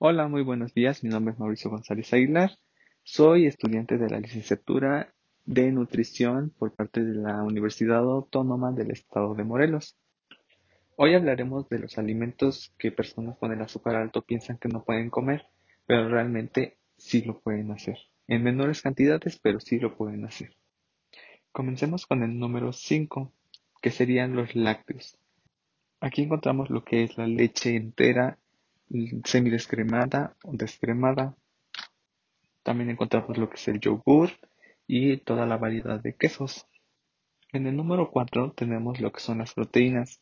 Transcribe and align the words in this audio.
Hola, 0.00 0.28
muy 0.28 0.42
buenos 0.42 0.72
días. 0.74 1.02
Mi 1.02 1.10
nombre 1.10 1.32
es 1.32 1.40
Mauricio 1.40 1.70
González 1.72 2.12
Aguilar. 2.12 2.52
Soy 3.02 3.46
estudiante 3.46 3.98
de 3.98 4.08
la 4.08 4.20
licenciatura 4.20 5.12
de 5.44 5.72
nutrición 5.72 6.50
por 6.56 6.72
parte 6.72 7.02
de 7.02 7.16
la 7.16 7.42
Universidad 7.42 8.04
Autónoma 8.04 8.70
del 8.70 8.92
Estado 8.92 9.34
de 9.34 9.42
Morelos. 9.42 9.96
Hoy 10.94 11.14
hablaremos 11.14 11.68
de 11.68 11.80
los 11.80 11.98
alimentos 11.98 12.72
que 12.78 12.92
personas 12.92 13.38
con 13.38 13.50
el 13.50 13.60
azúcar 13.60 13.96
alto 13.96 14.22
piensan 14.22 14.58
que 14.58 14.68
no 14.68 14.84
pueden 14.84 15.10
comer, 15.10 15.46
pero 15.84 16.08
realmente 16.08 16.76
sí 16.96 17.22
lo 17.22 17.40
pueden 17.40 17.72
hacer. 17.72 17.98
En 18.28 18.44
menores 18.44 18.82
cantidades, 18.82 19.40
pero 19.40 19.58
sí 19.58 19.80
lo 19.80 19.96
pueden 19.96 20.24
hacer. 20.24 20.54
Comencemos 21.50 22.06
con 22.06 22.22
el 22.22 22.38
número 22.38 22.72
5, 22.72 23.32
que 23.82 23.90
serían 23.90 24.36
los 24.36 24.54
lácteos. 24.54 25.18
Aquí 25.98 26.22
encontramos 26.22 26.70
lo 26.70 26.84
que 26.84 27.02
es 27.02 27.18
la 27.18 27.26
leche 27.26 27.74
entera 27.74 28.38
semidescremada 29.24 30.36
o 30.44 30.52
descremada. 30.52 31.36
También 32.62 32.90
encontramos 32.90 33.36
lo 33.38 33.48
que 33.48 33.56
es 33.56 33.68
el 33.68 33.80
yogur 33.80 34.30
y 34.86 35.18
toda 35.18 35.46
la 35.46 35.56
variedad 35.56 36.00
de 36.00 36.14
quesos. 36.14 36.66
En 37.52 37.66
el 37.66 37.76
número 37.76 38.10
4 38.10 38.52
tenemos 38.52 39.00
lo 39.00 39.12
que 39.12 39.20
son 39.20 39.38
las 39.38 39.54
proteínas. 39.54 40.20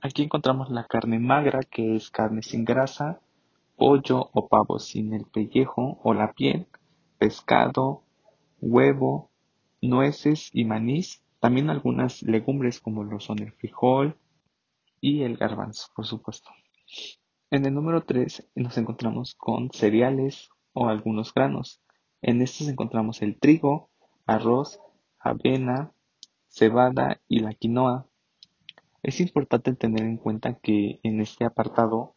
Aquí 0.00 0.22
encontramos 0.22 0.70
la 0.70 0.86
carne 0.86 1.18
magra, 1.18 1.60
que 1.62 1.96
es 1.96 2.10
carne 2.10 2.42
sin 2.42 2.64
grasa, 2.64 3.20
pollo 3.76 4.30
o 4.32 4.48
pavo 4.48 4.78
sin 4.78 5.14
el 5.14 5.24
pellejo 5.26 5.98
o 6.02 6.14
la 6.14 6.32
piel, 6.32 6.66
pescado, 7.18 8.02
huevo, 8.60 9.30
nueces 9.80 10.50
y 10.52 10.64
manís, 10.64 11.22
también 11.40 11.70
algunas 11.70 12.22
legumbres 12.22 12.80
como 12.80 13.04
lo 13.04 13.20
son 13.20 13.40
el 13.40 13.52
frijol 13.52 14.16
y 15.00 15.22
el 15.22 15.36
garbanzo, 15.36 15.88
por 15.94 16.06
supuesto. 16.06 16.50
En 17.52 17.66
el 17.66 17.74
número 17.74 18.02
3 18.02 18.48
nos 18.54 18.78
encontramos 18.78 19.34
con 19.34 19.70
cereales 19.72 20.48
o 20.72 20.88
algunos 20.88 21.34
granos. 21.34 21.82
En 22.22 22.40
estos 22.40 22.66
encontramos 22.66 23.20
el 23.20 23.38
trigo, 23.38 23.90
arroz, 24.24 24.80
avena, 25.18 25.92
cebada 26.48 27.20
y 27.28 27.40
la 27.40 27.52
quinoa. 27.52 28.06
Es 29.02 29.20
importante 29.20 29.74
tener 29.74 30.00
en 30.00 30.16
cuenta 30.16 30.54
que 30.60 30.98
en 31.02 31.20
este 31.20 31.44
apartado 31.44 32.16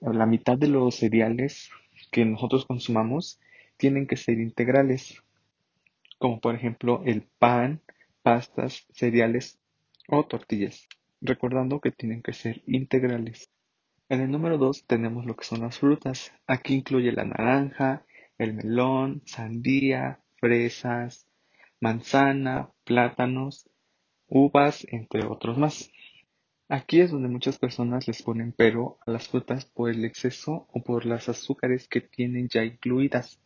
la 0.00 0.24
mitad 0.24 0.56
de 0.56 0.68
los 0.68 0.94
cereales 0.94 1.68
que 2.10 2.24
nosotros 2.24 2.64
consumamos 2.64 3.38
tienen 3.76 4.06
que 4.06 4.16
ser 4.16 4.40
integrales, 4.40 5.22
como 6.18 6.40
por 6.40 6.54
ejemplo 6.54 7.02
el 7.04 7.28
pan, 7.38 7.82
pastas, 8.22 8.86
cereales 8.94 9.58
o 10.08 10.24
tortillas, 10.24 10.88
recordando 11.20 11.82
que 11.82 11.90
tienen 11.90 12.22
que 12.22 12.32
ser 12.32 12.62
integrales. 12.66 13.50
En 14.10 14.20
el 14.20 14.30
número 14.30 14.58
2 14.58 14.84
tenemos 14.86 15.24
lo 15.24 15.34
que 15.34 15.44
son 15.44 15.62
las 15.62 15.78
frutas. 15.78 16.30
Aquí 16.46 16.74
incluye 16.74 17.10
la 17.10 17.24
naranja, 17.24 18.04
el 18.36 18.52
melón, 18.52 19.22
sandía, 19.24 20.20
fresas, 20.36 21.26
manzana, 21.80 22.70
plátanos, 22.84 23.66
uvas, 24.28 24.86
entre 24.90 25.24
otros 25.24 25.56
más. 25.56 25.90
Aquí 26.68 27.00
es 27.00 27.12
donde 27.12 27.28
muchas 27.28 27.58
personas 27.58 28.06
les 28.06 28.22
ponen 28.22 28.52
pero 28.52 28.98
a 29.06 29.10
las 29.10 29.28
frutas 29.28 29.64
por 29.64 29.88
el 29.88 30.04
exceso 30.04 30.66
o 30.72 30.82
por 30.82 31.06
las 31.06 31.30
azúcares 31.30 31.88
que 31.88 32.02
tienen 32.02 32.48
ya 32.48 32.62
incluidas, 32.62 33.40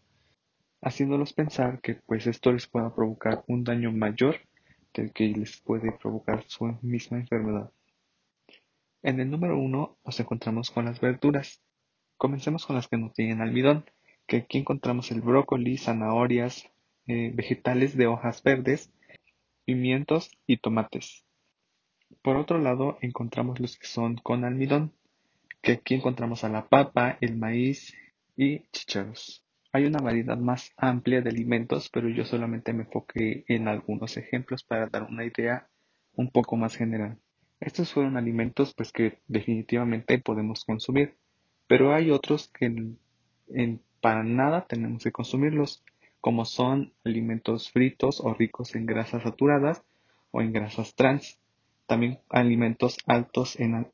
haciéndolos 0.80 1.34
pensar 1.34 1.80
que 1.80 1.94
pues 1.94 2.26
esto 2.26 2.52
les 2.52 2.66
pueda 2.66 2.92
provocar 2.92 3.44
un 3.46 3.62
daño 3.62 3.92
mayor 3.92 4.36
del 4.92 5.12
que 5.12 5.28
les 5.28 5.60
puede 5.60 5.92
provocar 5.92 6.42
su 6.48 6.76
misma 6.82 7.18
enfermedad. 7.18 7.70
En 9.08 9.20
el 9.20 9.30
número 9.30 9.58
uno 9.58 9.96
nos 10.04 10.20
encontramos 10.20 10.70
con 10.70 10.84
las 10.84 11.00
verduras. 11.00 11.62
Comencemos 12.18 12.66
con 12.66 12.76
las 12.76 12.88
que 12.88 12.98
no 12.98 13.10
tienen 13.10 13.40
almidón, 13.40 13.86
que 14.26 14.36
aquí 14.36 14.58
encontramos 14.58 15.10
el 15.10 15.22
brócoli, 15.22 15.78
zanahorias, 15.78 16.70
eh, 17.06 17.32
vegetales 17.34 17.96
de 17.96 18.06
hojas 18.06 18.42
verdes, 18.42 18.92
pimientos 19.64 20.30
y 20.46 20.58
tomates. 20.58 21.24
Por 22.20 22.36
otro 22.36 22.58
lado, 22.58 22.98
encontramos 23.00 23.60
los 23.60 23.78
que 23.78 23.86
son 23.86 24.16
con 24.16 24.44
almidón, 24.44 24.92
que 25.62 25.72
aquí 25.72 25.94
encontramos 25.94 26.44
a 26.44 26.50
la 26.50 26.68
papa, 26.68 27.16
el 27.22 27.34
maíz 27.38 27.94
y 28.36 28.58
chícharos. 28.72 29.42
Hay 29.72 29.86
una 29.86 30.00
variedad 30.00 30.36
más 30.36 30.74
amplia 30.76 31.22
de 31.22 31.30
alimentos, 31.30 31.88
pero 31.88 32.10
yo 32.10 32.26
solamente 32.26 32.74
me 32.74 32.82
enfoqué 32.82 33.46
en 33.48 33.68
algunos 33.68 34.18
ejemplos 34.18 34.64
para 34.64 34.86
dar 34.88 35.04
una 35.04 35.24
idea 35.24 35.66
un 36.12 36.30
poco 36.30 36.56
más 36.56 36.76
general. 36.76 37.18
Estos 37.60 37.92
fueron 37.92 38.16
alimentos 38.16 38.72
pues 38.74 38.92
que 38.92 39.18
definitivamente 39.26 40.18
podemos 40.18 40.64
consumir, 40.64 41.16
pero 41.66 41.92
hay 41.92 42.10
otros 42.10 42.48
que 42.48 42.66
en, 43.48 43.80
para 44.00 44.22
nada 44.22 44.66
tenemos 44.66 45.02
que 45.02 45.12
consumirlos, 45.12 45.82
como 46.20 46.44
son 46.44 46.92
alimentos 47.04 47.70
fritos 47.70 48.20
o 48.20 48.32
ricos 48.34 48.74
en 48.74 48.86
grasas 48.86 49.22
saturadas 49.22 49.82
o 50.30 50.40
en 50.40 50.52
grasas 50.52 50.94
trans. 50.94 51.38
También 51.86 52.20
alimentos 52.28 52.98
altos 53.06 53.58
en 53.58 53.88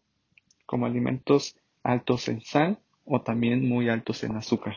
como 0.66 0.86
alimentos 0.86 1.56
altos 1.82 2.28
en 2.28 2.41
sal 2.42 2.78
o 3.04 3.22
también 3.22 3.66
muy 3.69 3.88
altos 3.88 4.25
en 4.25 4.36
azúcar. 4.36 4.75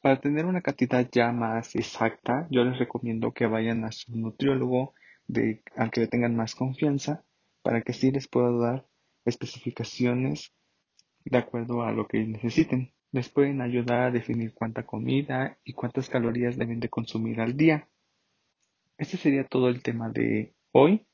Para 0.00 0.20
tener 0.20 0.46
una 0.46 0.60
cantidad 0.60 1.06
ya 1.10 1.32
más 1.32 1.74
exacta, 1.74 2.46
yo 2.50 2.64
les 2.64 2.78
recomiendo 2.78 3.32
que 3.32 3.46
vayan 3.46 3.84
a 3.84 3.92
su 3.92 4.16
nutriólogo 4.16 4.94
de, 5.26 5.62
al 5.76 5.90
que 5.90 6.02
le 6.02 6.06
tengan 6.06 6.36
más 6.36 6.54
confianza 6.54 7.24
para 7.66 7.82
que 7.82 7.90
así 7.90 8.12
les 8.12 8.28
pueda 8.28 8.52
dar 8.52 8.86
especificaciones 9.24 10.52
de 11.24 11.36
acuerdo 11.36 11.82
a 11.82 11.90
lo 11.90 12.06
que 12.06 12.24
necesiten. 12.24 12.94
Les 13.10 13.28
pueden 13.28 13.60
ayudar 13.60 14.02
a 14.02 14.10
definir 14.12 14.54
cuánta 14.54 14.86
comida 14.86 15.58
y 15.64 15.72
cuántas 15.72 16.08
calorías 16.08 16.56
deben 16.56 16.78
de 16.78 16.88
consumir 16.88 17.40
al 17.40 17.56
día. 17.56 17.88
Este 18.98 19.16
sería 19.16 19.48
todo 19.48 19.68
el 19.68 19.82
tema 19.82 20.10
de 20.10 20.54
hoy. 20.70 21.08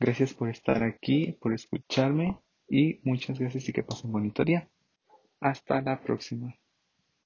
Gracias 0.00 0.34
por 0.34 0.48
estar 0.48 0.82
aquí, 0.82 1.38
por 1.40 1.54
escucharme 1.54 2.36
y 2.68 2.98
muchas 3.04 3.38
gracias 3.38 3.68
y 3.68 3.72
que 3.72 3.84
pasen 3.84 4.10
bonito 4.10 4.42
día. 4.42 4.68
Hasta 5.38 5.80
la 5.82 6.02
próxima. 6.02 6.52